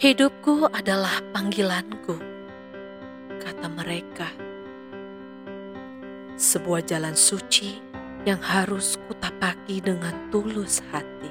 [0.00, 2.16] Hidupku adalah panggilanku,
[3.36, 4.24] kata mereka.
[6.32, 7.76] Sebuah jalan suci
[8.24, 11.28] yang harus kutapaki dengan tulus hati.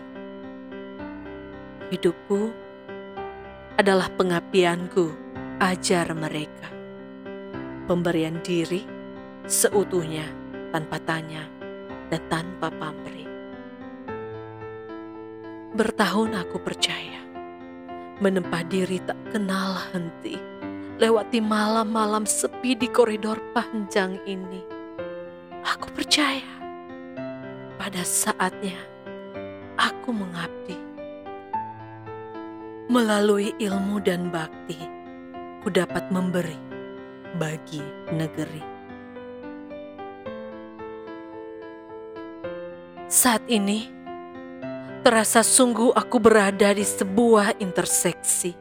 [1.89, 2.53] Hidupku
[3.81, 5.09] adalah pengabdianku,
[5.57, 6.69] ajar mereka.
[7.89, 8.85] Pemberian diri
[9.49, 10.29] seutuhnya
[10.69, 11.49] tanpa tanya
[12.13, 13.25] dan tanpa pamrih.
[15.73, 17.20] Bertahun aku percaya
[18.21, 20.37] menempah diri tak kenal henti,
[21.01, 24.61] lewati malam-malam sepi di koridor panjang ini.
[25.65, 26.45] Aku percaya
[27.81, 28.77] pada saatnya
[29.81, 30.77] aku mengabdi.
[32.93, 34.77] Melalui ilmu dan bakti,
[35.65, 36.59] ku dapat memberi
[37.41, 37.81] bagi
[38.13, 38.61] negeri.
[43.09, 44.00] Saat ini,
[45.01, 48.53] Terasa sungguh aku berada di sebuah interseksi.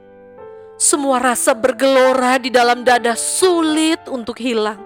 [0.80, 4.80] Semua rasa bergelora di dalam dada sulit untuk hilang.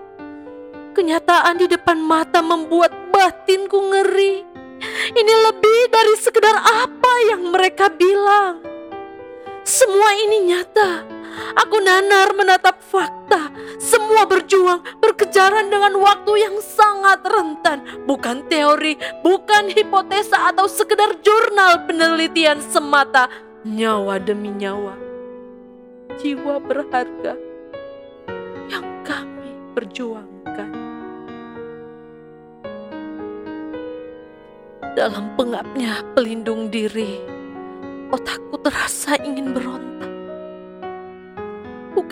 [0.98, 4.42] Kenyataan di depan mata membuat batinku ngeri.
[5.14, 8.58] Ini lebih dari sekedar apa yang mereka bilang.
[9.62, 11.13] Semua ini nyata
[11.54, 13.50] Aku nanar menatap fakta.
[13.78, 18.06] Semua berjuang, berkejaran dengan waktu yang sangat rentan.
[18.06, 23.26] Bukan teori, bukan hipotesa atau sekedar jurnal penelitian semata.
[23.64, 24.94] Nyawa demi nyawa.
[26.20, 27.34] Jiwa berharga
[28.70, 30.70] yang kami perjuangkan.
[34.94, 37.18] Dalam pengapnya pelindung diri,
[38.14, 40.13] otakku terasa ingin berontak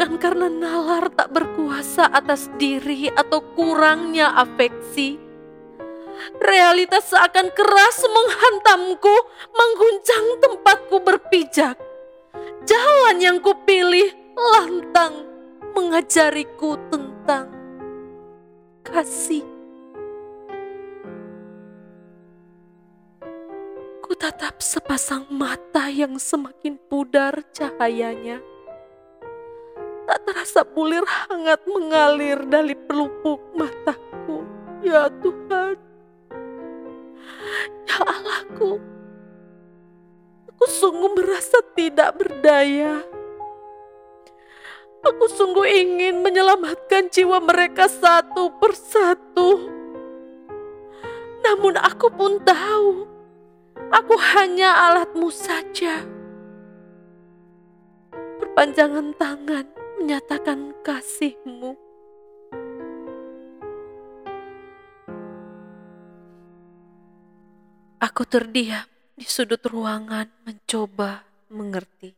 [0.03, 5.15] bukan karena nalar tak berkuasa atas diri atau kurangnya afeksi.
[6.43, 9.15] Realitas seakan keras menghantamku,
[9.55, 11.79] mengguncang tempatku berpijak.
[12.67, 15.23] Jalan yang kupilih lantang
[15.71, 17.55] mengajariku tentang
[18.83, 19.47] kasih.
[24.03, 28.43] Ku tatap sepasang mata yang semakin pudar cahayanya
[30.13, 34.45] Tak terasa bulir hangat mengalir dari pelupuk mataku.
[34.85, 35.81] Ya Tuhan,
[37.89, 38.77] ya Allahku,
[40.53, 43.01] aku sungguh merasa tidak berdaya.
[45.01, 49.65] Aku sungguh ingin menyelamatkan jiwa mereka satu persatu.
[51.41, 53.09] Namun aku pun tahu,
[53.89, 56.05] aku hanya alatmu saja.
[58.37, 61.77] Perpanjangan tangan menyatakan kasihmu.
[68.03, 72.13] Aku terdiam di sudut ruangan mencoba mengerti.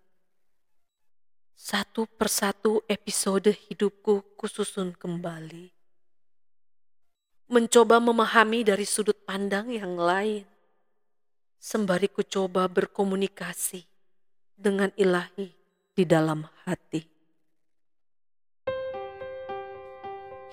[1.55, 5.73] Satu persatu episode hidupku kususun kembali.
[7.53, 10.45] Mencoba memahami dari sudut pandang yang lain.
[11.61, 13.85] Sembari ku coba berkomunikasi
[14.57, 15.53] dengan ilahi
[15.97, 17.14] di dalam hati.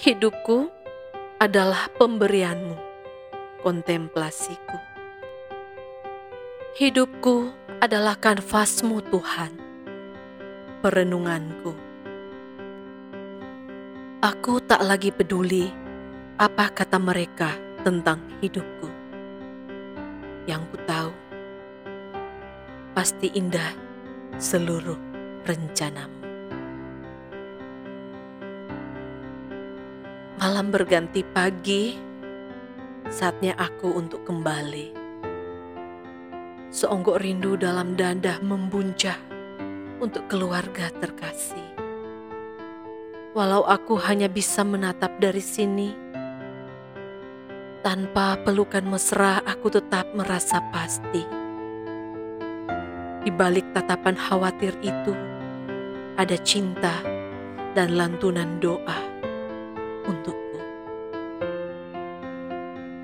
[0.02, 0.66] Hidupku
[1.38, 2.74] adalah pemberianmu,
[3.62, 4.82] kontemplasiku.
[6.74, 9.54] Hidupku adalah kanvasmu Tuhan,
[10.82, 11.78] perenunganku.
[14.26, 15.70] Aku tak lagi peduli
[16.42, 17.54] apa kata mereka
[17.86, 18.90] tentang hidupku.
[20.50, 21.14] Yang ku tahu,
[22.98, 23.78] pasti indah
[24.42, 24.98] seluruh
[25.46, 26.21] rencanamu.
[30.42, 31.94] Malam berganti pagi,
[33.14, 34.90] saatnya aku untuk kembali.
[36.74, 39.22] Seonggok rindu dalam dada membuncah
[40.02, 41.62] untuk keluarga terkasih.
[43.38, 45.94] Walau aku hanya bisa menatap dari sini,
[47.86, 51.22] tanpa pelukan mesra aku tetap merasa pasti.
[53.22, 55.14] Di balik tatapan khawatir itu,
[56.18, 56.98] ada cinta
[57.78, 59.01] dan lantunan doa
[60.06, 60.60] untukku.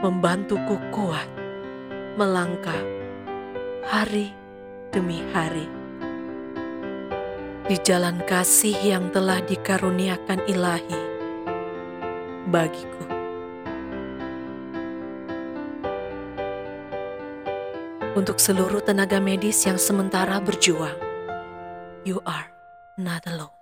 [0.02, 1.30] Membantuku kuat
[2.18, 2.82] melangkah
[3.86, 4.34] hari
[4.90, 5.70] demi hari
[7.68, 11.02] di jalan kasih yang telah dikaruniakan ilahi
[12.48, 13.04] bagiku.
[18.18, 20.98] Untuk seluruh tenaga medis yang sementara berjuang,
[22.02, 22.50] you are
[22.98, 23.57] not alone.